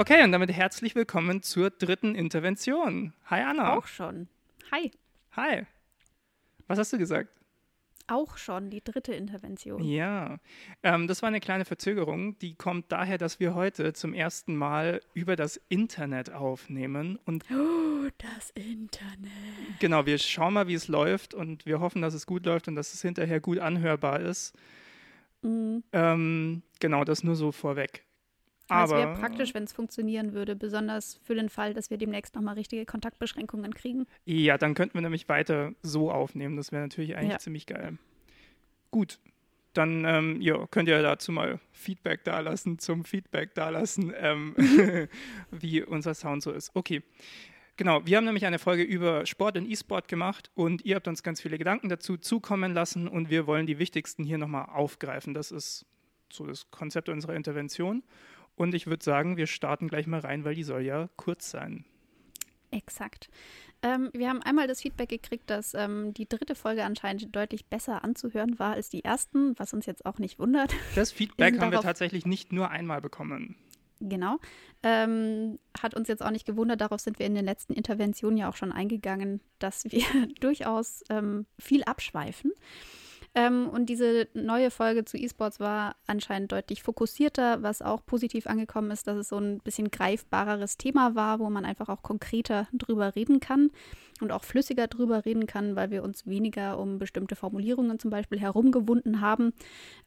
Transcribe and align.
Okay, 0.00 0.24
und 0.24 0.32
damit 0.32 0.50
herzlich 0.50 0.94
willkommen 0.94 1.42
zur 1.42 1.68
dritten 1.68 2.14
Intervention. 2.14 3.12
Hi 3.26 3.42
Anna. 3.42 3.76
Auch 3.76 3.86
schon. 3.86 4.28
Hi. 4.72 4.90
Hi. 5.32 5.66
Was 6.68 6.78
hast 6.78 6.94
du 6.94 6.96
gesagt? 6.96 7.28
Auch 8.06 8.38
schon 8.38 8.70
die 8.70 8.82
dritte 8.82 9.12
Intervention. 9.12 9.84
Ja, 9.84 10.38
ähm, 10.82 11.06
das 11.06 11.20
war 11.20 11.26
eine 11.26 11.40
kleine 11.40 11.66
Verzögerung. 11.66 12.38
Die 12.38 12.54
kommt 12.54 12.90
daher, 12.90 13.18
dass 13.18 13.40
wir 13.40 13.54
heute 13.54 13.92
zum 13.92 14.14
ersten 14.14 14.56
Mal 14.56 15.02
über 15.12 15.36
das 15.36 15.60
Internet 15.68 16.32
aufnehmen. 16.32 17.18
Und 17.26 17.44
oh, 17.50 18.08
das 18.16 18.48
Internet. 18.54 19.30
Genau, 19.80 20.06
wir 20.06 20.16
schauen 20.16 20.54
mal, 20.54 20.66
wie 20.66 20.72
es 20.72 20.88
läuft 20.88 21.34
und 21.34 21.66
wir 21.66 21.80
hoffen, 21.80 22.00
dass 22.00 22.14
es 22.14 22.24
gut 22.24 22.46
läuft 22.46 22.68
und 22.68 22.74
dass 22.74 22.94
es 22.94 23.02
hinterher 23.02 23.40
gut 23.40 23.58
anhörbar 23.58 24.20
ist. 24.20 24.56
Mhm. 25.42 25.84
Ähm, 25.92 26.62
genau, 26.80 27.04
das 27.04 27.22
nur 27.22 27.34
so 27.34 27.52
vorweg. 27.52 28.06
Aber 28.70 28.98
es 28.98 29.06
wäre 29.06 29.14
praktisch, 29.14 29.54
wenn 29.54 29.64
es 29.64 29.72
funktionieren 29.72 30.32
würde, 30.32 30.56
besonders 30.56 31.20
für 31.22 31.34
den 31.34 31.48
Fall, 31.48 31.74
dass 31.74 31.90
wir 31.90 31.98
demnächst 31.98 32.34
nochmal 32.34 32.54
richtige 32.54 32.86
Kontaktbeschränkungen 32.86 33.74
kriegen. 33.74 34.06
Ja, 34.24 34.58
dann 34.58 34.74
könnten 34.74 34.94
wir 34.94 35.02
nämlich 35.02 35.28
weiter 35.28 35.72
so 35.82 36.10
aufnehmen. 36.10 36.56
Das 36.56 36.72
wäre 36.72 36.82
natürlich 36.82 37.16
eigentlich 37.16 37.32
ja. 37.32 37.38
ziemlich 37.38 37.66
geil. 37.66 37.98
Gut, 38.90 39.18
dann 39.72 40.04
ähm, 40.04 40.40
ja, 40.40 40.66
könnt 40.66 40.88
ihr 40.88 41.00
dazu 41.00 41.32
mal 41.32 41.60
Feedback 41.72 42.24
dalassen, 42.24 42.78
zum 42.78 43.04
Feedback 43.04 43.54
dalassen, 43.54 44.12
ähm, 44.16 44.54
wie 45.50 45.82
unser 45.82 46.14
Sound 46.14 46.42
so 46.42 46.50
ist. 46.50 46.70
Okay. 46.74 47.02
Genau, 47.76 48.04
wir 48.04 48.18
haben 48.18 48.26
nämlich 48.26 48.44
eine 48.44 48.58
Folge 48.58 48.82
über 48.82 49.24
Sport 49.24 49.56
und 49.56 49.66
E-Sport 49.66 50.06
gemacht 50.06 50.50
und 50.54 50.84
ihr 50.84 50.96
habt 50.96 51.08
uns 51.08 51.22
ganz 51.22 51.40
viele 51.40 51.56
Gedanken 51.56 51.88
dazu 51.88 52.18
zukommen 52.18 52.74
lassen 52.74 53.08
und 53.08 53.30
wir 53.30 53.46
wollen 53.46 53.66
die 53.66 53.78
wichtigsten 53.78 54.22
hier 54.22 54.36
nochmal 54.36 54.66
aufgreifen. 54.66 55.32
Das 55.32 55.50
ist 55.50 55.86
so 56.30 56.46
das 56.46 56.70
Konzept 56.70 57.08
unserer 57.08 57.34
Intervention. 57.34 58.02
Und 58.60 58.74
ich 58.74 58.86
würde 58.86 59.02
sagen, 59.02 59.38
wir 59.38 59.46
starten 59.46 59.88
gleich 59.88 60.06
mal 60.06 60.20
rein, 60.20 60.44
weil 60.44 60.54
die 60.54 60.64
soll 60.64 60.82
ja 60.82 61.08
kurz 61.16 61.50
sein. 61.50 61.86
Exakt. 62.70 63.30
Ähm, 63.80 64.10
wir 64.12 64.28
haben 64.28 64.42
einmal 64.42 64.66
das 64.66 64.82
Feedback 64.82 65.08
gekriegt, 65.08 65.48
dass 65.48 65.72
ähm, 65.72 66.12
die 66.12 66.28
dritte 66.28 66.54
Folge 66.54 66.84
anscheinend 66.84 67.34
deutlich 67.34 67.64
besser 67.64 68.04
anzuhören 68.04 68.58
war 68.58 68.74
als 68.74 68.90
die 68.90 69.02
ersten, 69.02 69.58
was 69.58 69.72
uns 69.72 69.86
jetzt 69.86 70.04
auch 70.04 70.18
nicht 70.18 70.38
wundert. 70.38 70.74
Das 70.94 71.10
Feedback 71.10 71.58
haben 71.58 71.72
wir 71.72 71.80
tatsächlich 71.80 72.26
nicht 72.26 72.52
nur 72.52 72.68
einmal 72.68 73.00
bekommen. 73.00 73.56
Genau. 74.00 74.36
Ähm, 74.82 75.58
hat 75.80 75.94
uns 75.94 76.08
jetzt 76.08 76.22
auch 76.22 76.30
nicht 76.30 76.44
gewundert, 76.44 76.82
darauf 76.82 77.00
sind 77.00 77.18
wir 77.18 77.24
in 77.24 77.34
den 77.34 77.46
letzten 77.46 77.72
Interventionen 77.72 78.36
ja 78.36 78.50
auch 78.50 78.56
schon 78.56 78.72
eingegangen, 78.72 79.40
dass 79.58 79.84
wir 79.84 80.04
durchaus 80.40 81.02
ähm, 81.08 81.46
viel 81.58 81.82
abschweifen. 81.84 82.52
Ähm, 83.34 83.68
und 83.68 83.86
diese 83.86 84.28
neue 84.34 84.70
Folge 84.70 85.04
zu 85.04 85.16
E-Sports 85.16 85.60
war 85.60 85.94
anscheinend 86.06 86.50
deutlich 86.50 86.82
fokussierter, 86.82 87.62
was 87.62 87.80
auch 87.80 88.04
positiv 88.04 88.46
angekommen 88.46 88.90
ist, 88.90 89.06
dass 89.06 89.16
es 89.16 89.28
so 89.28 89.38
ein 89.38 89.60
bisschen 89.60 89.90
greifbareres 89.90 90.76
Thema 90.76 91.14
war, 91.14 91.38
wo 91.38 91.48
man 91.48 91.64
einfach 91.64 91.88
auch 91.88 92.02
konkreter 92.02 92.66
drüber 92.72 93.14
reden 93.14 93.38
kann 93.38 93.70
und 94.20 94.32
auch 94.32 94.44
flüssiger 94.44 94.86
drüber 94.86 95.24
reden 95.24 95.46
kann, 95.46 95.76
weil 95.76 95.90
wir 95.90 96.02
uns 96.02 96.26
weniger 96.26 96.78
um 96.78 96.98
bestimmte 96.98 97.36
Formulierungen 97.36 97.98
zum 97.98 98.10
Beispiel 98.10 98.40
herumgewunden 98.40 99.20
haben. 99.20 99.52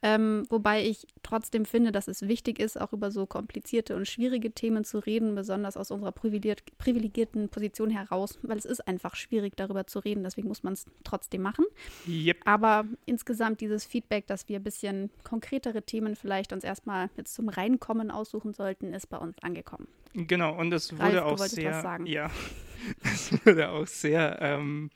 Ähm, 0.01 0.45
wobei 0.49 0.85
ich 0.85 1.07
trotzdem 1.23 1.65
finde, 1.65 1.91
dass 1.91 2.07
es 2.07 2.27
wichtig 2.27 2.59
ist, 2.59 2.79
auch 2.79 2.93
über 2.93 3.11
so 3.11 3.25
komplizierte 3.25 3.95
und 3.95 4.07
schwierige 4.07 4.51
Themen 4.51 4.85
zu 4.85 4.99
reden, 4.99 5.35
besonders 5.35 5.77
aus 5.77 5.91
unserer 5.91 6.11
privilegierten 6.11 7.49
Position 7.49 7.89
heraus, 7.89 8.39
weil 8.41 8.57
es 8.57 8.65
ist 8.65 8.87
einfach 8.87 9.15
schwierig, 9.15 9.55
darüber 9.55 9.87
zu 9.87 9.99
reden. 9.99 10.23
Deswegen 10.23 10.47
muss 10.47 10.63
man 10.63 10.73
es 10.73 10.85
trotzdem 11.03 11.41
machen. 11.41 11.65
Yep. 12.07 12.37
Aber 12.45 12.85
insgesamt 13.05 13.61
dieses 13.61 13.85
Feedback, 13.85 14.27
dass 14.27 14.49
wir 14.49 14.57
ein 14.57 14.63
bisschen 14.63 15.09
konkretere 15.23 15.81
Themen 15.83 16.15
vielleicht 16.15 16.53
uns 16.53 16.63
erstmal 16.63 17.09
jetzt 17.17 17.33
zum 17.33 17.49
Reinkommen 17.49 18.11
aussuchen 18.11 18.53
sollten, 18.53 18.93
ist 18.93 19.09
bei 19.09 19.17
uns 19.17 19.35
angekommen. 19.41 19.87
Genau, 20.13 20.55
und 20.55 20.71
es 20.73 20.93
wurde 20.93 21.23
Ralf, 21.23 21.41
auch 21.41 21.45
sehr, 21.45 21.99
ja, 22.05 22.29
es 23.03 23.31
wurde 23.45 23.69
auch 23.69 23.87
sehr, 23.87 24.37
ähm, 24.41 24.91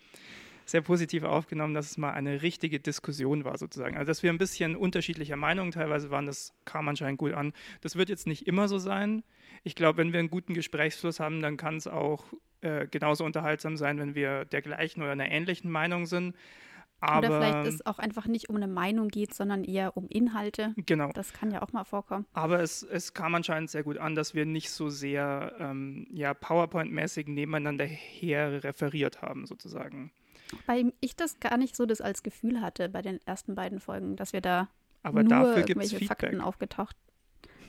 sehr 0.66 0.82
positiv 0.82 1.24
aufgenommen, 1.24 1.74
dass 1.74 1.92
es 1.92 1.98
mal 1.98 2.12
eine 2.12 2.42
richtige 2.42 2.80
Diskussion 2.80 3.46
war 3.46 3.58
sozusagen. 3.58 3.98
Also 3.98 4.08
dass 4.08 4.22
wir 4.22 4.32
ein 4.32 4.38
bisschen 4.38 4.76
unterschiedlicher 4.76 5.38
Meinung 5.38 5.72
teilweise 5.72 6.12
waren, 6.12 6.26
das 6.26 6.54
kam 6.66 6.88
anscheinend 6.88 7.18
gut 7.18 7.34
an. 7.34 7.54
Das 7.82 7.96
wird 7.96 8.10
jetzt 8.10 8.28
nicht 8.28 8.48
immer 8.48 8.68
so 8.68 8.78
sein. 8.78 9.24
Ich 9.64 9.76
glaube, 9.76 9.98
wenn 10.00 10.12
wir 10.12 10.20
einen 10.20 10.30
guten 10.30 10.54
Gesprächsfluss 10.54 11.20
haben, 11.20 11.42
dann 11.42 11.58
kann 11.58 11.78
es 11.78 11.88
auch 11.88 12.26
äh, 12.62 12.86
genauso 12.88 13.24
unterhaltsam 13.24 13.78
sein, 13.78 13.98
wenn 13.98 14.14
wir 14.14 14.46
der 14.46 14.62
gleichen 14.62 15.02
oder 15.02 15.12
einer 15.12 15.32
ähnlichen 15.32 15.72
Meinung 15.72 16.06
sind. 16.06 16.36
Aber, 17.00 17.28
Oder 17.28 17.38
vielleicht 17.38 17.68
es 17.68 17.86
auch 17.86 18.00
einfach 18.00 18.26
nicht 18.26 18.50
um 18.50 18.56
eine 18.56 18.68
Meinung 18.68 19.10
geht, 19.10 19.34
sondern 19.34 19.64
eher 19.64 19.96
um 19.96 20.08
Inhalte. 20.08 20.74
Genau. 20.78 21.12
Das 21.14 21.32
kann 21.32 21.52
ja 21.52 21.62
auch 21.62 21.72
mal 21.72 21.84
vorkommen. 21.84 22.26
Aber 22.34 22.60
es, 22.60 22.82
es 22.82 23.14
kam 23.14 23.36
anscheinend 23.36 23.70
sehr 23.70 23.84
gut 23.84 24.00
an, 24.00 24.16
dass 24.16 24.34
wir 24.34 24.46
nicht 24.46 24.72
so 24.72 24.90
sehr 24.90 25.56
ähm, 25.60 26.08
ja, 26.12 26.34
PowerPoint-mäßig 26.34 27.28
nebeneinander 27.28 27.86
her 27.86 28.64
referiert 28.64 29.22
haben, 29.22 29.46
sozusagen. 29.46 30.12
Weil 30.66 30.94
ich 31.00 31.16
das 31.16 31.40
gar 31.40 31.58
nicht 31.58 31.76
so 31.76 31.86
das 31.86 32.02
als 32.02 32.24
Gefühl 32.24 32.62
hatte 32.62 32.90
bei 32.90 33.02
den 33.04 33.20
ersten 33.28 33.54
beiden 33.54 33.80
Folgen, 33.80 34.16
dass 34.16 34.34
wir 34.34 34.42
da 34.42 34.70
Aber 35.04 35.22
nur 35.22 35.30
dafür 35.30 35.58
irgendwelche. 35.58 36.04
Fakten 36.06 36.42
aufgetaucht. 36.42 36.96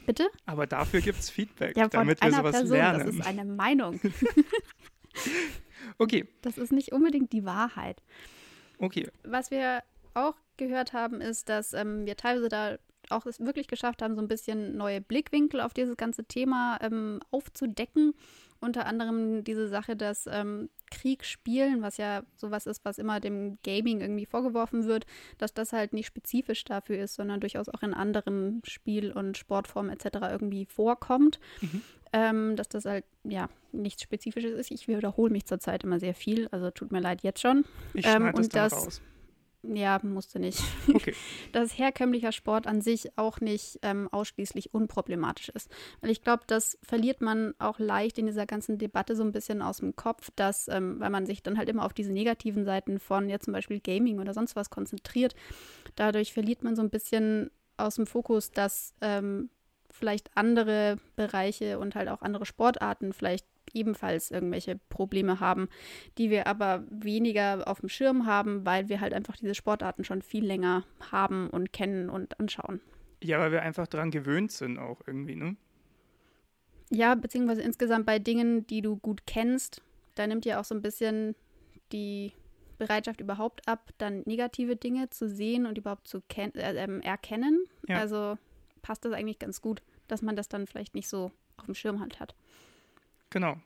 Bitte? 0.06 0.30
Aber 0.46 0.66
dafür 0.66 1.02
gibt 1.02 1.18
es 1.18 1.28
Feedback, 1.28 1.76
ja, 1.76 1.86
damit 1.86 2.22
wir 2.22 2.32
sowas 2.32 2.52
Person, 2.52 2.76
lernen. 2.76 3.00
Das 3.00 3.14
ist 3.14 3.26
eine 3.26 3.44
Meinung. 3.44 4.00
okay. 5.98 6.26
Das 6.40 6.56
ist 6.56 6.72
nicht 6.72 6.92
unbedingt 6.92 7.34
die 7.34 7.44
Wahrheit. 7.44 8.02
Okay. 8.78 9.08
Was 9.24 9.50
wir 9.50 9.82
auch 10.14 10.34
gehört 10.56 10.92
haben, 10.92 11.20
ist, 11.20 11.48
dass 11.48 11.72
ähm, 11.72 12.06
wir 12.06 12.16
teilweise 12.16 12.48
da 12.48 12.78
auch 13.10 13.26
es 13.26 13.40
wirklich 13.40 13.68
geschafft 13.68 14.02
haben, 14.02 14.14
so 14.14 14.22
ein 14.22 14.28
bisschen 14.28 14.76
neue 14.76 15.00
Blickwinkel 15.00 15.60
auf 15.60 15.74
dieses 15.74 15.96
ganze 15.96 16.24
Thema 16.24 16.78
ähm, 16.80 17.20
aufzudecken. 17.30 18.14
Unter 18.60 18.86
anderem 18.86 19.44
diese 19.44 19.68
Sache, 19.68 19.94
dass 19.94 20.26
ähm, 20.26 20.68
Krieg 20.90 21.24
spielen, 21.24 21.80
was 21.80 21.96
ja 21.96 22.22
sowas 22.34 22.66
ist, 22.66 22.84
was 22.84 22.98
immer 22.98 23.20
dem 23.20 23.58
Gaming 23.62 24.00
irgendwie 24.00 24.26
vorgeworfen 24.26 24.86
wird, 24.86 25.06
dass 25.38 25.54
das 25.54 25.72
halt 25.72 25.92
nicht 25.92 26.06
spezifisch 26.06 26.64
dafür 26.64 26.98
ist, 26.98 27.14
sondern 27.14 27.38
durchaus 27.38 27.68
auch 27.68 27.82
in 27.82 27.94
anderen 27.94 28.60
Spiel- 28.64 29.12
und 29.12 29.38
Sportformen 29.38 29.92
etc. 29.92 30.18
irgendwie 30.30 30.66
vorkommt. 30.66 31.38
Mhm. 31.60 31.82
Ähm, 32.10 32.56
dass 32.56 32.70
das 32.70 32.86
halt 32.86 33.04
ja 33.22 33.50
nichts 33.70 34.02
Spezifisches 34.02 34.52
ist. 34.52 34.70
Ich 34.70 34.88
wiederhole 34.88 35.30
mich 35.30 35.44
zurzeit 35.44 35.84
immer 35.84 36.00
sehr 36.00 36.14
viel, 36.14 36.48
also 36.50 36.70
tut 36.70 36.90
mir 36.90 37.00
leid 37.00 37.22
jetzt 37.22 37.42
schon. 37.42 37.64
Ich 37.92 38.06
ähm, 38.06 38.32
und 38.34 38.54
das, 38.54 38.72
raus. 38.72 39.02
Ja, 39.74 40.00
musste 40.02 40.38
nicht. 40.38 40.62
Okay. 40.92 41.14
Dass 41.52 41.76
herkömmlicher 41.76 42.32
Sport 42.32 42.66
an 42.66 42.80
sich 42.80 43.10
auch 43.16 43.40
nicht 43.40 43.78
ähm, 43.82 44.08
ausschließlich 44.10 44.72
unproblematisch 44.72 45.50
ist. 45.50 45.70
Weil 46.00 46.10
ich 46.10 46.22
glaube, 46.22 46.44
das 46.46 46.78
verliert 46.82 47.20
man 47.20 47.54
auch 47.58 47.78
leicht 47.78 48.18
in 48.18 48.26
dieser 48.26 48.46
ganzen 48.46 48.78
Debatte 48.78 49.14
so 49.14 49.22
ein 49.22 49.32
bisschen 49.32 49.60
aus 49.60 49.78
dem 49.78 49.94
Kopf, 49.94 50.30
dass, 50.36 50.68
ähm, 50.68 51.00
weil 51.00 51.10
man 51.10 51.26
sich 51.26 51.42
dann 51.42 51.58
halt 51.58 51.68
immer 51.68 51.84
auf 51.84 51.92
diese 51.92 52.12
negativen 52.12 52.64
Seiten 52.64 52.98
von 52.98 53.28
ja 53.28 53.40
zum 53.40 53.52
Beispiel 53.52 53.80
Gaming 53.80 54.20
oder 54.20 54.32
sonst 54.32 54.56
was 54.56 54.70
konzentriert, 54.70 55.34
dadurch 55.96 56.32
verliert 56.32 56.62
man 56.62 56.74
so 56.74 56.82
ein 56.82 56.90
bisschen 56.90 57.50
aus 57.76 57.96
dem 57.96 58.06
Fokus, 58.06 58.50
dass 58.50 58.94
ähm, 59.00 59.50
vielleicht 59.90 60.30
andere 60.34 60.96
Bereiche 61.16 61.78
und 61.78 61.94
halt 61.94 62.08
auch 62.08 62.22
andere 62.22 62.46
Sportarten 62.46 63.12
vielleicht 63.12 63.46
ebenfalls 63.74 64.30
irgendwelche 64.30 64.78
Probleme 64.88 65.40
haben, 65.40 65.68
die 66.16 66.30
wir 66.30 66.46
aber 66.46 66.84
weniger 66.90 67.66
auf 67.66 67.80
dem 67.80 67.88
Schirm 67.88 68.26
haben, 68.26 68.64
weil 68.64 68.88
wir 68.88 69.00
halt 69.00 69.12
einfach 69.12 69.36
diese 69.36 69.54
Sportarten 69.54 70.04
schon 70.04 70.22
viel 70.22 70.44
länger 70.44 70.84
haben 71.10 71.48
und 71.50 71.72
kennen 71.72 72.10
und 72.10 72.38
anschauen. 72.40 72.80
Ja, 73.22 73.38
weil 73.40 73.52
wir 73.52 73.62
einfach 73.62 73.86
daran 73.86 74.10
gewöhnt 74.10 74.52
sind 74.52 74.78
auch 74.78 75.00
irgendwie, 75.06 75.34
ne? 75.34 75.56
Ja, 76.90 77.14
beziehungsweise 77.14 77.62
insgesamt 77.62 78.06
bei 78.06 78.18
Dingen, 78.18 78.66
die 78.66 78.80
du 78.80 78.96
gut 78.96 79.26
kennst, 79.26 79.82
da 80.14 80.26
nimmt 80.26 80.44
ja 80.46 80.60
auch 80.60 80.64
so 80.64 80.74
ein 80.74 80.82
bisschen 80.82 81.34
die 81.92 82.32
Bereitschaft 82.78 83.20
überhaupt 83.20 83.66
ab, 83.68 83.90
dann 83.98 84.22
negative 84.24 84.76
Dinge 84.76 85.10
zu 85.10 85.28
sehen 85.28 85.66
und 85.66 85.76
überhaupt 85.76 86.08
zu 86.08 86.22
äh, 86.36 86.48
äh, 86.54 87.00
erkennen. 87.02 87.64
Ja. 87.86 87.98
Also 87.98 88.38
passt 88.82 89.04
das 89.04 89.12
eigentlich 89.12 89.38
ganz 89.38 89.60
gut, 89.60 89.82
dass 90.06 90.22
man 90.22 90.36
das 90.36 90.48
dann 90.48 90.66
vielleicht 90.66 90.94
nicht 90.94 91.08
so 91.08 91.30
auf 91.56 91.66
dem 91.66 91.74
Schirm 91.74 92.00
halt 92.00 92.20
hat. 92.20 92.34
Genau. 93.30 93.60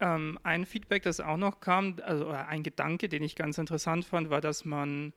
Ähm, 0.00 0.38
ein 0.42 0.66
Feedback, 0.66 1.02
das 1.04 1.20
auch 1.20 1.36
noch 1.36 1.60
kam, 1.60 1.96
also 2.02 2.28
ein 2.28 2.62
Gedanke, 2.62 3.08
den 3.08 3.22
ich 3.22 3.36
ganz 3.36 3.58
interessant 3.58 4.04
fand, 4.04 4.30
war, 4.30 4.40
dass 4.40 4.64
man 4.64 5.12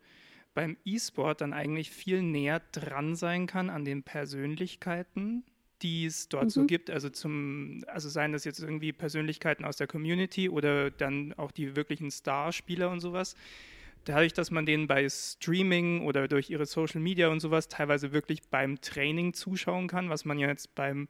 beim 0.54 0.76
E-Sport 0.84 1.40
dann 1.40 1.52
eigentlich 1.52 1.90
viel 1.90 2.22
näher 2.22 2.62
dran 2.72 3.16
sein 3.16 3.46
kann 3.46 3.68
an 3.68 3.84
den 3.84 4.02
Persönlichkeiten, 4.02 5.44
die 5.82 6.06
es 6.06 6.28
dort 6.28 6.44
mhm. 6.44 6.50
so 6.50 6.66
gibt. 6.66 6.88
Also 6.88 7.10
zum, 7.10 7.84
also 7.88 8.08
seien 8.08 8.32
das 8.32 8.44
jetzt 8.44 8.60
irgendwie 8.60 8.92
Persönlichkeiten 8.92 9.64
aus 9.64 9.76
der 9.76 9.86
Community 9.86 10.48
oder 10.48 10.90
dann 10.90 11.34
auch 11.34 11.50
die 11.50 11.76
wirklichen 11.76 12.10
Starspieler 12.10 12.90
und 12.90 13.00
sowas. 13.00 13.34
Dadurch, 14.04 14.32
dass 14.32 14.52
man 14.52 14.66
denen 14.66 14.86
bei 14.86 15.08
Streaming 15.08 16.02
oder 16.02 16.28
durch 16.28 16.48
ihre 16.48 16.64
Social 16.64 17.00
Media 17.00 17.28
und 17.28 17.40
sowas 17.40 17.68
teilweise 17.68 18.12
wirklich 18.12 18.40
beim 18.48 18.80
Training 18.80 19.34
zuschauen 19.34 19.88
kann, 19.88 20.10
was 20.10 20.24
man 20.24 20.38
ja 20.38 20.46
jetzt 20.48 20.74
beim 20.76 21.08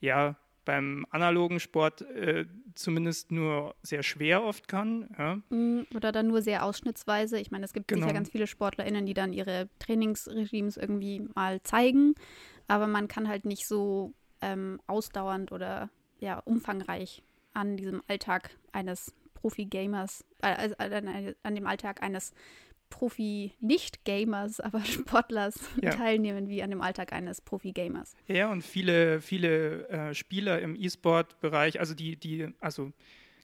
ja, 0.00 0.36
beim 0.64 1.06
analogen 1.10 1.60
Sport 1.60 2.02
äh, 2.02 2.46
zumindest 2.74 3.30
nur 3.30 3.74
sehr 3.82 4.02
schwer 4.02 4.42
oft 4.42 4.68
kann. 4.68 5.08
Ja. 5.18 5.36
Mm, 5.50 5.86
oder 5.94 6.12
dann 6.12 6.28
nur 6.28 6.42
sehr 6.42 6.64
ausschnittsweise. 6.64 7.38
Ich 7.38 7.50
meine, 7.50 7.64
es 7.64 7.72
gibt 7.72 7.88
genau. 7.88 8.02
sicher 8.02 8.14
ganz 8.14 8.30
viele 8.30 8.46
SportlerInnen, 8.46 9.06
die 9.06 9.14
dann 9.14 9.32
ihre 9.32 9.68
Trainingsregimes 9.78 10.76
irgendwie 10.76 11.26
mal 11.34 11.62
zeigen, 11.62 12.14
aber 12.68 12.86
man 12.86 13.08
kann 13.08 13.28
halt 13.28 13.44
nicht 13.44 13.66
so 13.66 14.12
ähm, 14.40 14.80
ausdauernd 14.86 15.52
oder 15.52 15.90
ja, 16.20 16.38
umfangreich 16.38 17.22
an 17.52 17.76
diesem 17.76 18.02
Alltag 18.08 18.50
eines 18.72 19.14
Profi-Gamers, 19.34 20.24
äh, 20.42 20.54
also 20.54 20.74
an, 20.78 21.34
an, 21.42 21.54
dem 21.54 21.66
Alltag 21.66 22.02
eines 22.02 22.32
Profi-Nicht-Gamers, 22.94 24.60
aber 24.60 24.80
Sportlers 24.84 25.58
ja. 25.82 25.90
teilnehmen 25.90 26.48
wie 26.48 26.62
an 26.62 26.70
dem 26.70 26.80
Alltag 26.80 27.12
eines 27.12 27.40
Profi-Gamers. 27.40 28.14
Ja, 28.28 28.50
und 28.50 28.62
viele, 28.62 29.20
viele 29.20 29.88
äh, 29.88 30.14
Spieler 30.14 30.60
im 30.60 30.76
E-Sport-Bereich, 30.76 31.80
also 31.80 31.94
die, 31.94 32.16
die, 32.16 32.48
also 32.60 32.92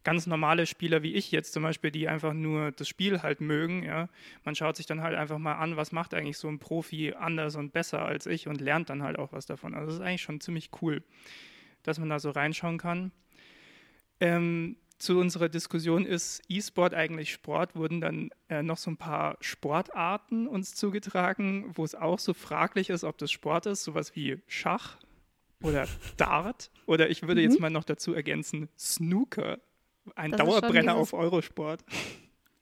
ganz 0.05 0.29
normale 0.29 0.67
Spieler 0.67 1.03
wie 1.03 1.15
ich 1.15 1.33
jetzt 1.33 1.53
zum 1.53 1.65
Beispiel, 1.65 1.91
die 1.91 2.09
einfach 2.09 2.33
nur 2.33 2.71
das 2.71 2.89
Spiel 2.89 3.23
halt 3.23 3.41
mögen, 3.41 3.83
ja, 3.83 4.09
man 4.45 4.55
schaut 4.55 4.77
sich 4.77 4.87
dann 4.87 5.03
halt 5.03 5.17
einfach 5.17 5.39
mal 5.39 5.55
an, 5.55 5.77
was 5.77 5.91
macht 5.91 6.15
eigentlich 6.15 6.39
so 6.39 6.47
ein 6.47 6.61
Profi 6.61 7.15
anders 7.19 7.57
und 7.57 7.73
besser 7.73 8.03
als 8.03 8.27
ich 8.27 8.47
und 8.47 8.61
lernt 8.61 8.89
dann 8.89 9.03
halt 9.03 9.19
auch 9.19 9.33
was 9.33 9.47
davon. 9.47 9.75
Also 9.75 9.87
das 9.87 9.95
ist 9.97 10.01
eigentlich 10.01 10.23
schon 10.23 10.41
ziemlich 10.41 10.71
cool, 10.81 11.03
dass 11.83 11.99
man 11.99 12.09
da 12.09 12.21
so 12.21 12.31
reinschauen 12.31 12.79
kann. 12.79 13.11
Ähm, 14.21 14.77
zu 15.01 15.19
unserer 15.19 15.49
Diskussion 15.49 16.05
ist 16.05 16.43
E-Sport 16.49 16.95
eigentlich 16.95 17.33
Sport, 17.33 17.75
wurden 17.75 18.01
dann 18.01 18.31
äh, 18.49 18.63
noch 18.63 18.77
so 18.77 18.91
ein 18.91 18.99
paar 18.99 19.37
Sportarten 19.41 20.47
uns 20.47 20.75
zugetragen, 20.75 21.73
wo 21.75 21.85
es 21.85 21.95
auch 21.95 22.19
so 22.19 22.35
fraglich 22.35 22.91
ist, 22.91 23.03
ob 23.05 23.17
das 23.19 23.33
Sport 23.33 23.67
ist, 23.67 23.83
sowas 23.83 24.15
wie 24.15 24.39
Schach 24.47 24.99
oder 25.63 25.89
Dart 26.17 26.71
oder 26.87 27.09
ich 27.09 27.23
würde 27.23 27.41
mhm. 27.41 27.51
jetzt 27.51 27.61
mal 27.61 27.71
noch 27.71 27.85
dazu 27.85 28.13
ergänzen, 28.13 28.69
Snooker, 28.79 29.59
ein 30.15 30.33
das 30.33 30.41
Dauerbrenner 30.41 30.95
auf 30.97 31.15
Eurosport. 31.15 31.83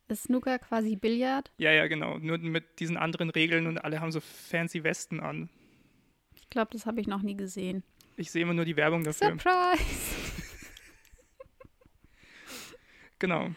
Ist 0.06 0.25
Snooker 0.25 0.58
quasi 0.58 0.96
Billard? 0.96 1.50
Ja, 1.58 1.73
ja, 1.73 1.87
genau, 1.88 2.19
nur 2.19 2.38
mit 2.38 2.79
diesen 2.79 2.96
anderen 2.96 3.31
Regeln 3.31 3.67
und 3.67 3.79
alle 3.79 4.00
haben 4.00 4.12
so 4.12 4.20
fancy 4.20 4.85
Westen 4.85 5.20
an. 5.20 5.50
Ich 6.37 6.49
glaube, 6.49 6.70
das 6.73 6.87
habe 6.87 7.00
ich 7.00 7.08
noch 7.08 7.23
nie 7.23 7.37
gesehen. 7.37 7.82
Ich 8.17 8.31
sehe 8.31 8.43
immer 8.43 8.55
nur 8.55 8.64
die 8.64 8.76
Werbung 8.76 9.02
dafür. 9.02 9.31
Surprise! 9.31 10.27
Genau. 13.18 13.50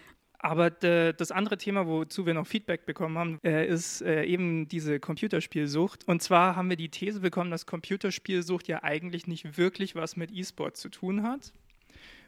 Aber 0.44 0.72
das 0.72 1.32
andere 1.32 1.58
Thema, 1.58 1.86
wozu 1.86 2.26
wir 2.26 2.34
noch 2.34 2.48
Feedback 2.48 2.88
bekommen 2.88 3.18
haben, 3.18 3.40
äh, 3.44 3.68
ist 3.68 4.02
äh, 4.02 4.24
eben 4.24 4.68
diese 4.68 5.00
Computerspielsucht. 5.00 6.08
Und 6.08 6.24
zwar 6.24 6.56
haben 6.56 6.68
wir 6.70 6.78
die 6.78 6.90
These 6.90 7.20
bekommen, 7.20 7.52
dass 7.52 7.68
Computerspielsucht 7.68 8.68
ja 8.68 8.82
eigentlich 8.82 9.28
nicht 9.28 9.60
wirklich 9.60 9.94
was 9.94 10.16
mit 10.16 10.32
E-Sport 10.32 10.78
zu 10.78 10.90
tun 10.90 11.22
hat. 11.22 11.54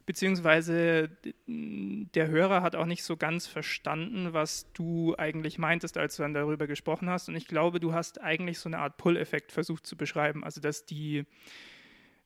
Beziehungsweise 0.05 1.09
der 1.47 2.27
Hörer 2.27 2.61
hat 2.61 2.75
auch 2.75 2.85
nicht 2.85 3.03
so 3.03 3.17
ganz 3.17 3.47
verstanden, 3.47 4.33
was 4.33 4.71
du 4.73 5.15
eigentlich 5.17 5.57
meintest, 5.57 5.97
als 5.97 6.17
du 6.17 6.23
dann 6.23 6.35
darüber 6.35 6.67
gesprochen 6.67 7.09
hast. 7.09 7.29
Und 7.29 7.35
ich 7.35 7.47
glaube, 7.47 7.79
du 7.79 7.93
hast 7.93 8.21
eigentlich 8.21 8.59
so 8.59 8.69
eine 8.69 8.77
Art 8.79 8.97
Pull-Effekt 8.97 9.51
versucht 9.51 9.87
zu 9.87 9.95
beschreiben. 9.95 10.43
Also, 10.43 10.61
dass 10.61 10.85
die, 10.85 11.23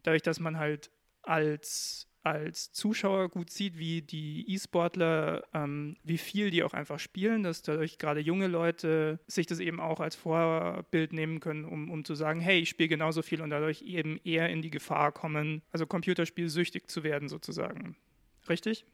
dadurch, 0.04 0.24
dass 0.24 0.40
man 0.42 0.58
halt 0.58 0.90
als 1.22 2.07
als 2.28 2.72
Zuschauer 2.72 3.30
gut 3.30 3.50
sieht, 3.50 3.78
wie 3.78 4.02
die 4.02 4.46
E-Sportler, 4.54 5.44
ähm, 5.54 5.98
wie 6.04 6.18
viel 6.18 6.52
die 6.52 6.64
auch 6.64 6.74
einfach 6.74 7.00
spielen, 7.00 7.44
dass 7.44 7.62
dadurch 7.62 7.98
gerade 7.98 8.20
junge 8.20 8.48
Leute 8.48 9.20
sich 9.28 9.48
das 9.48 9.60
eben 9.60 9.80
auch 9.80 10.00
als 10.00 10.16
Vorbild 10.16 11.14
nehmen 11.14 11.40
können, 11.40 11.66
um, 11.66 11.90
um 11.90 12.06
zu 12.06 12.16
sagen, 12.16 12.40
hey, 12.40 12.60
ich 12.60 12.70
spiele 12.70 12.90
genauso 12.90 13.22
viel 13.22 13.42
und 13.42 13.50
dadurch 13.50 13.82
eben 13.82 14.20
eher 14.24 14.50
in 14.50 14.62
die 14.62 14.72
Gefahr 14.72 15.12
kommen, 15.12 15.62
also 15.72 15.86
Computerspielsüchtig 15.86 16.88
zu 16.88 17.04
werden 17.04 17.30
sozusagen. 17.30 17.96
Richtig? 18.50 18.86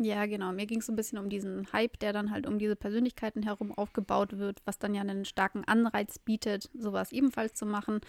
Ja, 0.00 0.26
genau. 0.26 0.52
Mir 0.52 0.66
ging 0.66 0.78
es 0.78 0.86
so 0.86 0.92
ein 0.92 0.96
bisschen 0.96 1.18
um 1.18 1.28
diesen 1.28 1.72
Hype, 1.72 1.98
der 1.98 2.12
dann 2.12 2.30
halt 2.30 2.46
um 2.46 2.58
diese 2.60 2.76
Persönlichkeiten 2.76 3.42
herum 3.42 3.72
aufgebaut 3.72 4.38
wird, 4.38 4.62
was 4.64 4.78
dann 4.78 4.94
ja 4.94 5.00
einen 5.00 5.24
starken 5.24 5.64
Anreiz 5.64 6.20
bietet, 6.20 6.70
sowas 6.72 7.10
ebenfalls 7.10 7.54
zu 7.54 7.66
machen. 7.66 8.00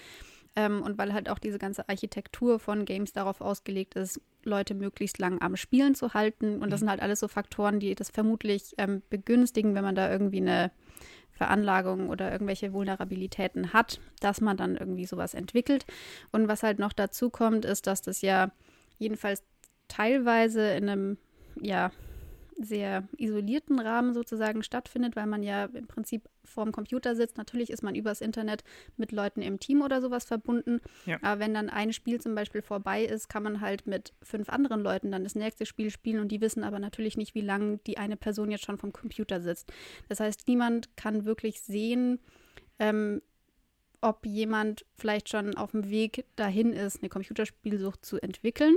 Ähm, 0.56 0.84
und 0.84 1.00
weil 1.00 1.14
halt 1.14 1.30
auch 1.30 1.40
diese 1.40 1.58
ganze 1.58 1.90
Architektur 1.90 2.60
von 2.60 2.86
Games 2.86 3.12
darauf 3.12 3.42
ausgelegt 3.42 3.96
ist, 3.96 4.22
Leute 4.44 4.74
möglichst 4.74 5.18
lang 5.18 5.42
am 5.42 5.56
Spielen 5.56 5.96
zu 5.96 6.14
halten. 6.14 6.62
Und 6.62 6.70
das 6.72 6.80
mhm. 6.80 6.86
sind 6.86 6.90
halt 6.90 7.02
alles 7.02 7.20
so 7.20 7.28
Faktoren, 7.28 7.80
die 7.80 7.96
das 7.96 8.10
vermutlich 8.10 8.74
ähm, 8.78 9.02
begünstigen, 9.10 9.76
wenn 9.76 9.84
man 9.84 9.96
da 9.96 10.12
irgendwie 10.12 10.42
eine 10.42 10.72
Veranlagung 11.32 12.10
oder 12.10 12.32
irgendwelche 12.32 12.74
Vulnerabilitäten 12.74 13.72
hat, 13.74 14.00
dass 14.20 14.42
man 14.42 14.58
dann 14.58 14.76
irgendwie 14.76 15.06
sowas 15.06 15.34
entwickelt. 15.34 15.86
Und 16.32 16.48
was 16.48 16.64
halt 16.64 16.80
noch 16.80 16.94
dazu 16.94 17.30
kommt, 17.30 17.66
ist, 17.66 17.88
dass 17.88 18.02
das 18.02 18.22
ja 18.22 18.52
jedenfalls 18.98 19.44
teilweise 19.88 20.72
in 20.74 20.90
einem 20.90 21.18
ja, 21.62 21.92
sehr 22.62 23.08
isolierten 23.18 23.80
Rahmen 23.80 24.14
sozusagen 24.14 24.64
stattfindet, 24.64 25.16
weil 25.16 25.28
man 25.28 25.44
ja 25.44 25.66
im 25.66 25.88
Prinzip 25.88 26.30
vorm 26.44 26.72
Computer 26.72 27.16
sitzt. 27.16 27.38
Natürlich 27.38 27.70
ist 27.70 27.84
man 27.84 27.96
übers 27.96 28.22
Internet 28.22 28.64
mit 28.98 29.12
Leuten 29.12 29.42
im 29.42 29.60
Team 29.60 29.82
oder 29.82 30.02
sowas 30.02 30.26
verbunden. 30.26 30.82
Ja. 31.06 31.18
Aber 31.22 31.40
wenn 31.40 31.54
dann 31.54 31.70
ein 31.70 31.94
Spiel 31.94 32.20
zum 32.20 32.36
Beispiel 32.36 32.62
vorbei 32.62 33.04
ist, 33.04 33.30
kann 33.30 33.44
man 33.44 33.62
halt 33.62 33.88
mit 33.88 34.14
fünf 34.22 34.50
anderen 34.50 34.82
Leuten 34.82 35.12
dann 35.12 35.24
das 35.24 35.36
nächste 35.36 35.66
Spiel 35.66 35.90
spielen 35.90 36.20
und 36.20 36.32
die 36.32 36.42
wissen 36.42 36.64
aber 36.64 36.80
natürlich 36.80 37.18
nicht, 37.18 37.34
wie 37.36 37.42
lange 37.42 37.78
die 37.88 37.98
eine 37.98 38.18
Person 38.18 38.52
jetzt 38.52 38.66
schon 38.66 38.78
vom 38.78 38.92
Computer 38.92 39.42
sitzt. 39.42 39.72
Das 40.10 40.20
heißt, 40.20 40.48
niemand 40.48 40.96
kann 40.98 41.26
wirklich 41.26 41.62
sehen, 41.62 42.20
ähm, 42.78 43.22
ob 44.02 44.26
jemand 44.26 44.86
vielleicht 44.98 45.30
schon 45.30 45.56
auf 45.56 45.72
dem 45.72 45.90
Weg 45.90 46.26
dahin 46.36 46.74
ist, 46.74 47.02
eine 47.02 47.10
Computerspielsucht 47.10 48.06
zu 48.06 48.18
entwickeln 48.22 48.76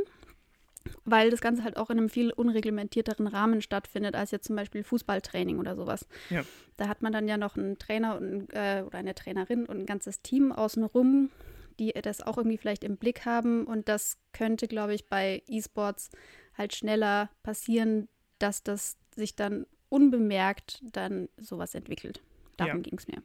weil 1.05 1.31
das 1.31 1.40
Ganze 1.40 1.64
halt 1.64 1.76
auch 1.76 1.90
in 1.90 1.99
einem 1.99 2.08
viel 2.08 2.32
unreglementierteren 2.32 3.26
Rahmen 3.26 3.62
stattfindet 3.62 4.14
als 4.14 4.31
jetzt 4.31 4.46
zum 4.46 4.56
Beispiel 4.56 4.84
Fußballtraining 4.84 5.58
oder 5.58 5.76
sowas. 5.76 6.06
Ja. 6.31 6.44
Da 6.76 6.88
hat 6.88 7.02
man 7.02 7.12
dann 7.12 7.29
ja 7.29 7.37
noch 7.37 7.56
einen 7.56 7.79
Trainer 7.79 8.17
und, 8.17 8.52
äh, 8.52 8.82
oder 8.87 8.99
eine 8.99 9.14
Trainerin 9.14 9.67
und 9.67 9.81
ein 9.81 9.87
ganzes 9.87 10.23
Team 10.23 10.52
außenrum, 10.52 11.31
die 11.79 11.93
das 11.93 12.20
auch 12.20 12.38
irgendwie 12.38 12.58
vielleicht 12.58 12.84
im 12.84 12.96
Blick 12.96 13.25
haben. 13.25 13.64
Und 13.67 13.88
das 13.88 14.19
könnte, 14.32 14.69
glaube 14.69 14.94
ich, 14.94 15.08
bei 15.08 15.43
E-Sports 15.49 16.11
halt 16.56 16.75
schneller 16.75 17.31
passieren, 17.43 18.08
dass 18.38 18.62
das 18.62 18.96
sich 19.14 19.37
dann 19.37 19.67
unbemerkt 19.88 20.82
dann 20.93 21.28
sowas 21.37 21.75
entwickelt. 21.75 22.23
Darum 22.56 22.76
ja. 22.76 22.82
ging 22.82 22.99
es 22.99 23.06
mir. 23.06 23.23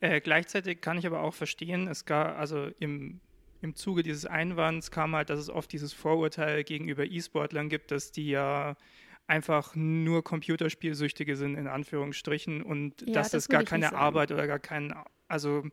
Äh, 0.00 0.20
gleichzeitig 0.20 0.80
kann 0.80 0.98
ich 0.98 1.06
aber 1.06 1.20
auch 1.20 1.34
verstehen, 1.34 1.86
es 1.88 2.06
gab 2.06 2.38
also 2.38 2.70
im 2.78 3.20
im 3.62 3.74
Zuge 3.74 4.02
dieses 4.02 4.26
Einwands 4.26 4.90
kam 4.90 5.14
halt, 5.14 5.30
dass 5.30 5.38
es 5.38 5.50
oft 5.50 5.72
dieses 5.72 5.92
Vorurteil 5.92 6.64
gegenüber 6.64 7.04
E-Sportlern 7.04 7.68
gibt, 7.68 7.90
dass 7.90 8.12
die 8.12 8.28
ja 8.28 8.76
einfach 9.26 9.76
nur 9.76 10.24
Computerspielsüchtige 10.24 11.36
sind, 11.36 11.56
in 11.56 11.68
Anführungsstrichen, 11.68 12.62
und 12.62 13.02
ja, 13.02 13.12
dass 13.12 13.30
das, 13.30 13.44
das 13.44 13.48
gar 13.48 13.62
keine 13.62 13.94
Arbeit 13.94 14.32
oder 14.32 14.46
gar 14.46 14.58
kein, 14.58 14.92
also 15.28 15.64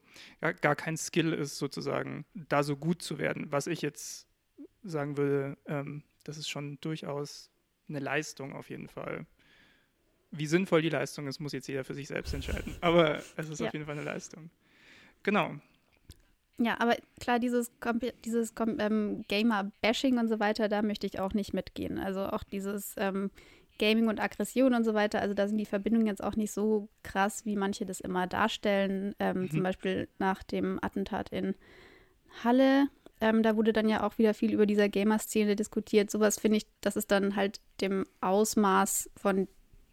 gar, 0.42 0.54
gar, 0.54 0.76
kein 0.76 0.96
Skill 0.96 1.34
ist, 1.34 1.58
sozusagen, 1.58 2.26
da 2.36 2.62
so 2.62 2.76
gut 2.78 3.02
zu 3.02 3.18
werden. 3.18 3.52
Was 3.52 3.66
ich 3.66 3.82
jetzt 3.82 4.28
sagen 4.84 5.18
würde, 5.18 5.58
ähm, 5.66 6.04
das 6.24 6.38
ist 6.38 6.50
schon 6.50 6.78
durchaus 6.82 7.50
eine 7.90 8.00
Leistung 8.00 8.54
auf 8.54 8.70
jeden 8.70 8.90
Fall. 8.90 9.26
Wie 10.30 10.46
sinnvoll 10.46 10.82
die 10.82 10.90
Leistung 10.90 11.26
ist, 11.28 11.40
muss 11.40 11.54
jetzt 11.54 11.68
jeder 11.68 11.84
für 11.84 11.94
sich 11.96 12.08
selbst 12.08 12.34
entscheiden. 12.34 12.76
Aber 12.82 13.24
es 13.38 13.50
ist 13.50 13.60
ja. 13.60 13.68
auf 13.68 13.74
jeden 13.74 13.86
Fall 13.86 13.96
eine 13.96 14.04
Leistung. 14.04 14.52
Genau. 15.24 15.56
Ja, 16.60 16.80
aber 16.80 16.96
klar, 17.20 17.40
dieses, 17.40 17.72
dieses 18.26 18.54
ähm, 18.80 19.26
Gamer-Bashing 19.28 20.18
und 20.18 20.28
so 20.28 20.40
weiter, 20.40 20.68
da 20.68 20.82
möchte 20.82 21.06
ich 21.06 21.20
auch 21.20 21.34
nicht 21.34 21.54
mitgehen. 21.54 22.00
Also 22.00 22.22
auch 22.26 22.44
dieses 22.44 22.96
ähm, 22.98 23.30
Gaming 23.78 24.08
und 24.08 24.20
Aggression 24.20 24.74
und 24.74 24.84
so 24.84 24.96
weiter, 24.96 25.22
also 25.22 25.36
da 25.36 25.48
sind 25.48 25.60
die 25.60 25.66
Verbindungen 25.66 26.08
jetzt 26.08 26.24
auch 26.24 26.36
nicht 26.36 26.52
so 26.52 26.90
krass, 27.04 27.46
wie 27.46 27.56
manche 27.56 27.86
das 27.86 28.00
immer 28.00 28.26
darstellen. 28.26 29.14
Ähm, 29.20 29.42
mhm. 29.42 29.52
Zum 29.52 29.64
Beispiel 29.64 30.08
nach 30.18 30.42
dem 30.42 30.80
Attentat 30.82 31.30
in 31.30 31.54
Halle, 32.44 32.88
ähm, 33.22 33.44
da 33.44 33.56
wurde 33.56 33.74
dann 33.74 33.90
ja 33.90 34.04
auch 34.04 34.18
wieder 34.18 34.34
viel 34.34 34.54
über 34.54 34.66
dieser 34.66 34.90
Gamer-Szene 34.90 35.56
diskutiert. 35.56 36.12
Sowas 36.12 36.40
finde 36.40 36.58
ich, 36.58 36.68
das 36.82 36.96
ist 36.96 37.12
dann 37.12 37.36
halt 37.36 37.60
dem 37.82 38.06
Ausmaß 38.22 39.10
von 39.16 39.48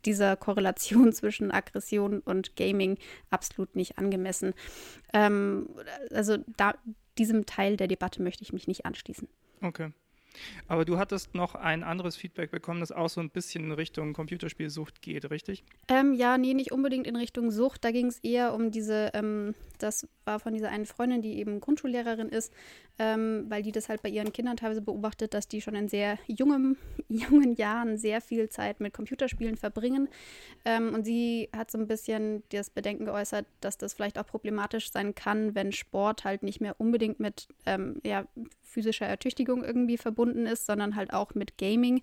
dieser 0.07 0.37
Korrelation 0.37 1.13
zwischen 1.15 1.51
Aggression 1.51 2.21
und 2.21 2.57
Gaming 2.57 2.99
absolut 3.31 3.77
nicht 3.77 3.99
angemessen. 3.99 4.55
Ähm, 5.13 5.69
also 6.11 6.39
da, 6.57 6.75
diesem 7.19 7.47
Teil 7.47 7.77
der 7.77 7.89
Debatte 7.89 8.23
möchte 8.23 8.43
ich 8.43 8.53
mich 8.53 8.67
nicht 8.67 8.87
anschließen. 8.87 9.29
Okay. 9.61 9.93
Aber 10.67 10.85
du 10.85 10.99
hattest 10.99 11.35
noch 11.35 11.55
ein 11.55 11.85
anderes 11.85 12.17
Feedback 12.17 12.51
bekommen, 12.51 12.81
das 12.81 12.93
auch 12.93 13.09
so 13.09 13.21
ein 13.21 13.31
bisschen 13.31 13.65
in 13.65 13.73
Richtung 13.73 14.13
Computerspielsucht 14.13 15.01
geht, 15.01 15.31
richtig? 15.31 15.65
Ähm, 15.89 16.15
ja, 16.15 16.39
nee, 16.39 16.55
nicht 16.55 16.73
unbedingt 16.73 17.07
in 17.07 17.17
Richtung 17.17 17.51
Sucht. 17.51 17.85
Da 17.85 17.91
ging 17.93 18.07
es 18.07 18.19
eher 18.19 18.55
um 18.55 18.71
diese, 18.71 19.11
ähm, 19.15 19.55
das 19.79 20.09
war 20.27 20.41
von 20.41 20.53
dieser 20.53 20.71
einen 20.71 20.87
Freundin, 20.87 21.23
die 21.23 21.39
eben 21.39 21.61
Grundschullehrerin 21.61 22.29
ist, 22.29 22.53
ähm, 22.99 23.47
weil 23.49 23.63
die 23.63 23.73
das 23.73 23.89
halt 23.89 24.03
bei 24.03 24.09
ihren 24.09 24.33
Kindern 24.33 24.57
teilweise 24.57 24.83
beobachtet, 24.83 25.35
dass 25.35 25.49
die 25.49 25.61
schon 25.61 25.75
in 25.75 25.89
sehr 25.89 26.19
jungem, 26.27 26.77
jungen 27.09 27.55
Jahren 27.55 27.99
sehr 27.99 28.21
viel 28.21 28.49
Zeit 28.49 28.81
mit 28.81 28.93
Computerspielen 28.93 29.57
verbringen. 29.57 30.09
Ähm, 30.65 30.95
und 30.95 31.05
sie 31.05 31.49
hat 31.55 31.71
so 31.71 31.79
ein 31.79 31.87
bisschen 31.87 32.43
das 32.51 32.71
Bedenken 32.71 33.05
geäußert, 33.05 33.47
dass 33.61 33.79
das 33.79 33.95
vielleicht 33.95 34.19
auch 34.19 34.27
problematisch 34.27 34.91
sein 34.91 35.15
kann, 35.15 35.55
wenn 35.55 35.73
Sport 35.73 36.25
halt 36.25 36.43
nicht 36.43 36.61
mehr 36.61 36.75
unbedingt 36.79 37.21
mit 37.21 37.49
ähm, 37.67 38.01
ja, 38.05 38.27
physischer 38.63 39.07
Ertüchtigung 39.07 39.65
irgendwie 39.65 39.97
verbunden 39.97 40.47
ist, 40.47 40.67
sondern 40.67 40.97
halt 40.97 41.13
auch 41.13 41.35
mit 41.35 41.59
Gaming, 41.59 42.03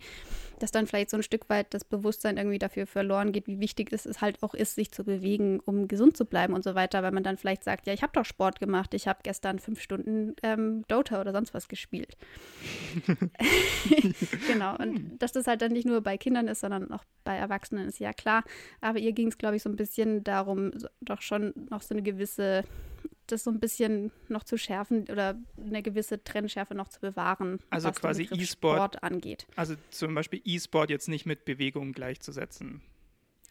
dass 0.59 0.71
dann 0.71 0.87
vielleicht 0.87 1.09
so 1.09 1.17
ein 1.17 1.23
Stück 1.23 1.49
weit 1.49 1.73
das 1.73 1.83
Bewusstsein 1.83 2.37
irgendwie 2.37 2.59
dafür 2.59 2.87
verloren 2.87 3.31
geht, 3.31 3.47
wie 3.47 3.59
wichtig 3.59 3.91
es 3.91 4.21
halt 4.21 4.41
auch 4.41 4.53
ist, 4.53 4.75
sich 4.75 4.91
zu 4.91 5.03
bewegen, 5.03 5.59
um 5.59 5.87
gesund 5.87 6.15
zu 6.15 6.25
bleiben 6.25 6.53
und 6.53 6.63
so 6.63 6.73
weiter, 6.73 7.03
weil 7.03 7.11
man 7.11 7.23
dann 7.23 7.37
vielleicht 7.37 7.63
sagt, 7.63 7.87
ja, 7.87 7.93
ich 7.93 8.03
habe 8.03 8.10
doch 8.11 8.25
Sport 8.25 8.59
gemacht, 8.59 8.93
ich 8.93 9.07
habe 9.07 9.19
gestern 9.23 9.59
fünf 9.59 9.81
Stunden 9.81 10.35
ähm, 10.43 10.83
Dota 10.87 11.21
oder 11.21 11.31
sonst 11.31 11.53
was 11.53 11.67
gespielt. 11.67 12.17
genau, 14.47 14.75
und 14.77 15.17
dass 15.19 15.31
das 15.31 15.47
halt 15.47 15.61
dann 15.61 15.71
nicht 15.71 15.85
nur 15.85 16.01
bei 16.01 16.17
Kindern 16.17 16.47
ist, 16.47 16.61
sondern 16.61 16.91
auch 16.91 17.03
bei 17.23 17.35
Erwachsenen 17.35 17.87
ist 17.87 17.99
ja 17.99 18.13
klar. 18.13 18.43
Aber 18.81 18.99
ihr 18.99 19.13
ging 19.13 19.27
es, 19.27 19.37
glaube 19.37 19.55
ich, 19.55 19.63
so 19.63 19.69
ein 19.69 19.75
bisschen 19.75 20.23
darum, 20.23 20.71
doch 21.01 21.21
schon 21.21 21.53
noch 21.69 21.81
so 21.81 21.93
eine 21.93 22.03
gewisse 22.03 22.63
das 23.27 23.43
so 23.43 23.51
ein 23.51 23.59
bisschen 23.59 24.11
noch 24.27 24.43
zu 24.43 24.57
schärfen 24.57 25.05
oder 25.09 25.37
eine 25.57 25.81
gewisse 25.81 26.23
Trennschärfe 26.23 26.75
noch 26.75 26.89
zu 26.89 26.99
bewahren, 26.99 27.59
also 27.69 27.87
was 27.89 27.99
quasi 27.99 28.23
E-Sport- 28.23 28.47
Sport 28.47 29.03
angeht. 29.03 29.47
Also 29.55 29.75
zum 29.89 30.13
Beispiel 30.13 30.41
E-Sport 30.43 30.89
jetzt 30.89 31.07
nicht 31.07 31.25
mit 31.25 31.45
Bewegung 31.45 31.93
gleichzusetzen. 31.93 32.81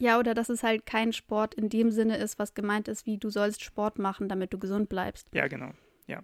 Ja, 0.01 0.17
oder 0.17 0.33
dass 0.33 0.49
es 0.49 0.63
halt 0.63 0.87
kein 0.87 1.13
Sport 1.13 1.53
in 1.53 1.69
dem 1.69 1.91
Sinne 1.91 2.17
ist, 2.17 2.39
was 2.39 2.55
gemeint 2.55 2.87
ist, 2.87 3.05
wie 3.05 3.19
du 3.19 3.29
sollst 3.29 3.63
Sport 3.63 3.99
machen, 3.99 4.29
damit 4.29 4.51
du 4.51 4.57
gesund 4.57 4.89
bleibst. 4.89 5.27
Ja, 5.31 5.47
genau. 5.47 5.73
Ja. 6.07 6.23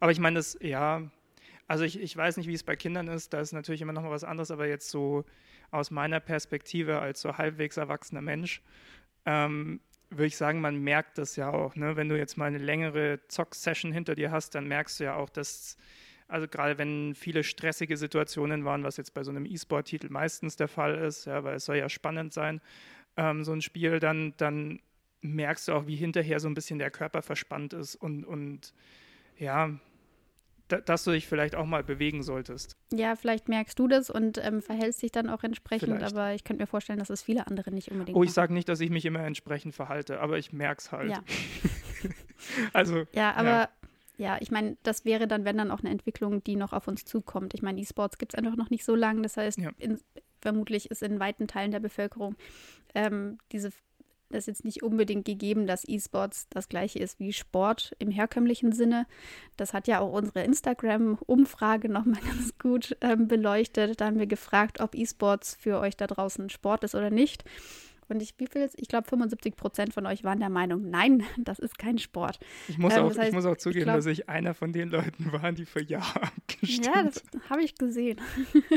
Aber 0.00 0.10
ich 0.10 0.18
meine, 0.18 0.34
das, 0.34 0.58
ja, 0.60 1.08
also 1.68 1.84
ich, 1.84 2.00
ich 2.00 2.16
weiß 2.16 2.36
nicht, 2.38 2.48
wie 2.48 2.54
es 2.54 2.64
bei 2.64 2.74
Kindern 2.74 3.06
ist, 3.06 3.32
da 3.32 3.40
ist 3.40 3.52
natürlich 3.52 3.82
immer 3.82 3.92
noch 3.92 4.02
mal 4.02 4.10
was 4.10 4.24
anderes, 4.24 4.50
aber 4.50 4.66
jetzt 4.66 4.90
so 4.90 5.24
aus 5.70 5.92
meiner 5.92 6.18
Perspektive 6.18 6.98
als 6.98 7.20
so 7.20 7.38
halbwegs 7.38 7.76
erwachsener 7.76 8.20
Mensch, 8.20 8.62
ähm, 9.26 9.78
würde 10.10 10.26
ich 10.26 10.36
sagen, 10.36 10.60
man 10.60 10.76
merkt 10.82 11.18
das 11.18 11.36
ja 11.36 11.52
auch, 11.52 11.76
ne? 11.76 11.94
Wenn 11.94 12.08
du 12.08 12.18
jetzt 12.18 12.36
mal 12.36 12.46
eine 12.46 12.58
längere 12.58 13.20
Zock-Session 13.28 13.92
hinter 13.92 14.16
dir 14.16 14.32
hast, 14.32 14.56
dann 14.56 14.66
merkst 14.66 14.98
du 14.98 15.04
ja 15.04 15.14
auch, 15.14 15.30
dass, 15.30 15.76
also 16.28 16.48
gerade 16.48 16.78
wenn 16.78 17.14
viele 17.14 17.44
stressige 17.44 17.96
Situationen 17.96 18.64
waren, 18.64 18.82
was 18.82 18.96
jetzt 18.96 19.14
bei 19.14 19.22
so 19.22 19.30
einem 19.30 19.46
E-Sport-Titel 19.46 20.08
meistens 20.10 20.56
der 20.56 20.68
Fall 20.68 20.96
ist, 20.96 21.26
ja, 21.26 21.44
weil 21.44 21.56
es 21.56 21.64
soll 21.64 21.76
ja 21.76 21.88
spannend 21.88 22.32
sein, 22.32 22.60
ähm, 23.16 23.44
so 23.44 23.52
ein 23.52 23.62
Spiel, 23.62 24.00
dann, 24.00 24.34
dann 24.36 24.80
merkst 25.20 25.68
du 25.68 25.72
auch, 25.72 25.86
wie 25.86 25.96
hinterher 25.96 26.40
so 26.40 26.48
ein 26.48 26.54
bisschen 26.54 26.78
der 26.78 26.90
Körper 26.90 27.22
verspannt 27.22 27.72
ist 27.72 27.96
und, 27.96 28.24
und 28.24 28.74
ja, 29.38 29.70
da, 30.68 30.80
dass 30.80 31.04
du 31.04 31.12
dich 31.12 31.26
vielleicht 31.26 31.54
auch 31.54 31.66
mal 31.66 31.84
bewegen 31.84 32.22
solltest. 32.22 32.76
Ja, 32.92 33.14
vielleicht 33.14 33.48
merkst 33.48 33.78
du 33.78 33.86
das 33.86 34.10
und 34.10 34.38
ähm, 34.44 34.62
verhältst 34.62 35.02
dich 35.02 35.12
dann 35.12 35.30
auch 35.30 35.44
entsprechend, 35.44 35.98
Vielleicht. 35.98 36.12
aber 36.12 36.34
ich 36.34 36.44
könnte 36.44 36.62
mir 36.62 36.66
vorstellen, 36.66 36.98
dass 36.98 37.10
es 37.10 37.22
viele 37.22 37.46
andere 37.46 37.70
nicht 37.70 37.90
unbedingt 37.90 38.16
Oh, 38.16 38.24
ich 38.24 38.32
sage 38.32 38.52
nicht, 38.52 38.68
dass 38.68 38.80
ich 38.80 38.90
mich 38.90 39.04
immer 39.04 39.20
entsprechend 39.20 39.74
verhalte, 39.74 40.20
aber 40.20 40.38
ich 40.38 40.52
merke 40.52 40.80
es 40.80 40.92
halt. 40.92 41.10
Ja. 41.10 41.22
also, 42.72 43.04
Ja, 43.12 43.34
aber 43.34 43.48
ja, 43.48 43.68
ich 44.40 44.50
meine, 44.50 44.76
das 44.82 45.04
wäre 45.04 45.26
dann, 45.28 45.44
wenn 45.44 45.58
dann 45.58 45.70
auch 45.70 45.80
eine 45.80 45.90
Entwicklung, 45.90 46.42
die 46.44 46.56
noch 46.56 46.72
auf 46.72 46.88
uns 46.88 47.04
zukommt. 47.04 47.54
Ich 47.54 47.62
meine, 47.62 47.80
E-Sports 47.80 48.18
gibt 48.18 48.34
es 48.34 48.38
einfach 48.38 48.56
noch 48.56 48.70
nicht 48.70 48.84
so 48.84 48.94
lange. 48.94 49.22
Das 49.22 49.36
heißt, 49.36 49.58
Ja. 49.58 49.70
in, 49.78 50.00
vermutlich 50.40 50.90
ist 50.90 51.02
in 51.02 51.20
weiten 51.20 51.46
Teilen 51.48 51.70
der 51.70 51.80
Bevölkerung 51.80 52.36
ähm, 52.94 53.38
diese 53.52 53.70
das 54.28 54.38
ist 54.38 54.46
jetzt 54.46 54.64
nicht 54.64 54.82
unbedingt 54.82 55.24
gegeben, 55.24 55.66
dass 55.66 55.86
E-Sports 55.86 56.48
das 56.50 56.68
gleiche 56.68 56.98
ist 56.98 57.20
wie 57.20 57.32
Sport 57.32 57.94
im 57.98 58.10
herkömmlichen 58.10 58.72
Sinne. 58.72 59.06
Das 59.56 59.72
hat 59.72 59.86
ja 59.86 60.00
auch 60.00 60.12
unsere 60.12 60.42
Instagram-Umfrage 60.42 61.88
nochmal 61.88 62.20
ganz 62.26 62.58
gut 62.58 62.96
ähm, 63.02 63.28
beleuchtet. 63.28 64.00
Da 64.00 64.06
haben 64.06 64.18
wir 64.18 64.26
gefragt, 64.26 64.80
ob 64.80 64.94
E-Sports 64.94 65.56
für 65.60 65.78
euch 65.78 65.96
da 65.96 66.06
draußen 66.06 66.50
Sport 66.50 66.82
ist 66.84 66.94
oder 66.94 67.10
nicht. 67.10 67.44
Und 68.08 68.22
ich, 68.22 68.34
wie 68.38 68.46
viel? 68.46 68.68
Ich 68.76 68.88
glaube, 68.88 69.08
75 69.08 69.56
Prozent 69.56 69.92
von 69.92 70.06
euch 70.06 70.24
waren 70.24 70.38
der 70.40 70.50
Meinung, 70.50 70.90
nein, 70.90 71.24
das 71.38 71.58
ist 71.58 71.78
kein 71.78 71.98
Sport. 71.98 72.38
ich 72.68 72.78
muss, 72.78 72.94
Ähm, 72.94 73.04
auch, 73.04 73.08
das 73.08 73.18
heißt, 73.18 73.28
ich 73.28 73.34
muss 73.34 73.46
auch 73.46 73.56
zugeben, 73.56 73.84
glaub- 73.84 73.96
dass 73.96 74.06
ich 74.06 74.28
einer 74.28 74.54
von 74.54 74.72
den 74.72 74.88
Leuten 74.90 75.32
war, 75.32 75.52
die 75.52 75.66
für 75.66 75.82
Ja 75.82 75.98
abgestimmt 75.98 76.86
Ja, 76.86 77.02
das 77.02 77.22
habe 77.50 77.62
ich 77.62 77.74
gesehen. 77.76 78.20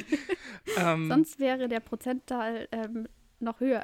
ähm, 0.77 1.07
Sonst 1.09 1.39
wäre 1.39 1.67
der 1.67 1.79
Prozentteil 1.79 2.67
ähm, 2.71 3.07
noch 3.39 3.59
höher. 3.59 3.83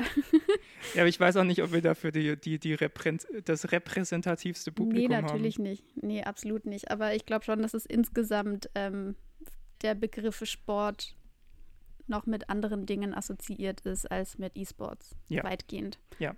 Ja, 0.93 1.01
aber 1.01 1.07
ich 1.07 1.19
weiß 1.19 1.37
auch 1.37 1.43
nicht, 1.43 1.63
ob 1.63 1.71
wir 1.71 1.81
dafür 1.81 2.11
die, 2.11 2.35
die, 2.35 2.59
die 2.59 2.73
Reprä 2.73 3.17
das 3.45 3.71
repräsentativste 3.71 4.71
Publikum 4.71 5.09
nee, 5.09 5.15
haben. 5.15 5.25
natürlich 5.25 5.59
nicht. 5.59 5.83
Nee, 6.03 6.23
absolut 6.23 6.65
nicht. 6.65 6.91
Aber 6.91 7.15
ich 7.15 7.25
glaube 7.25 7.45
schon, 7.45 7.61
dass 7.61 7.73
es 7.73 7.85
insgesamt 7.85 8.69
ähm, 8.75 9.15
der 9.81 9.95
Begriff 9.95 10.41
Sport 10.45 11.15
noch 12.07 12.25
mit 12.25 12.49
anderen 12.49 12.85
Dingen 12.85 13.13
assoziiert 13.13 13.81
ist 13.81 14.09
als 14.11 14.37
mit 14.37 14.55
E-Sports. 14.55 15.15
Ja. 15.27 15.43
Weitgehend. 15.43 15.99
Ja, 16.19 16.35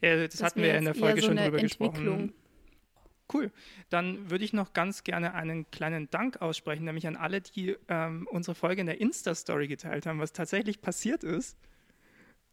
das, 0.00 0.32
Das 0.32 0.42
hatten 0.42 0.60
wir 0.62 0.68
ja 0.68 0.76
in 0.76 0.84
der 0.84 0.94
Folge 0.94 1.20
so 1.20 1.28
schon 1.28 1.36
drüber 1.36 1.58
gesprochen. 1.58 2.32
Cool. 3.32 3.50
Dann 3.88 4.30
würde 4.30 4.44
ich 4.44 4.52
noch 4.52 4.72
ganz 4.74 5.02
gerne 5.02 5.34
einen 5.34 5.70
kleinen 5.70 6.10
Dank 6.10 6.42
aussprechen, 6.42 6.84
nämlich 6.84 7.06
an 7.06 7.16
alle, 7.16 7.40
die 7.40 7.74
ähm, 7.88 8.28
unsere 8.30 8.54
Folge 8.54 8.82
in 8.82 8.86
der 8.86 9.00
Insta-Story 9.00 9.66
geteilt 9.66 10.06
haben, 10.06 10.20
was 10.20 10.32
tatsächlich 10.32 10.82
passiert 10.82 11.24
ist. 11.24 11.56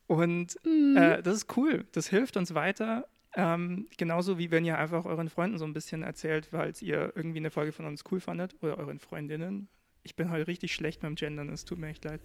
Und 0.07 0.55
Mhm. 0.65 0.95
äh, 0.97 1.21
das 1.21 1.35
ist 1.35 1.57
cool. 1.57 1.85
Das 1.91 2.07
hilft 2.07 2.37
uns 2.37 2.53
weiter. 2.53 3.07
Ähm, 3.33 3.87
genauso 3.97 4.37
wie 4.37 4.51
wenn 4.51 4.65
ihr 4.65 4.77
einfach 4.77 5.05
euren 5.05 5.29
Freunden 5.29 5.57
so 5.57 5.65
ein 5.65 5.73
bisschen 5.73 6.03
erzählt, 6.03 6.51
weil 6.51 6.73
ihr 6.81 7.13
irgendwie 7.15 7.39
eine 7.39 7.51
Folge 7.51 7.71
von 7.71 7.85
uns 7.85 8.03
cool 8.11 8.19
fandet 8.19 8.55
oder 8.61 8.77
euren 8.77 8.99
Freundinnen. 8.99 9.67
Ich 10.03 10.15
bin 10.15 10.29
heute 10.31 10.47
richtig 10.47 10.73
schlecht 10.73 11.01
beim 11.01 11.15
Gendern, 11.15 11.49
es 11.49 11.65
tut 11.65 11.77
mir 11.77 11.87
echt 11.87 12.05
leid. 12.05 12.21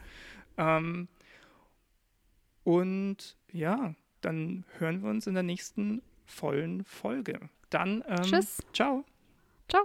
Ähm, 0.57 1.09
und 2.65 3.37
ja, 3.53 3.95
dann 4.21 4.65
hören 4.79 5.03
wir 5.03 5.11
uns 5.11 5.27
in 5.27 5.35
der 5.35 5.43
nächsten 5.43 6.03
vollen 6.25 6.85
Folge. 6.85 7.39
Dann, 7.71 8.03
ähm, 8.09 8.23
Tschüss. 8.23 8.59
ciao. 8.73 9.05
Ciao. 9.69 9.85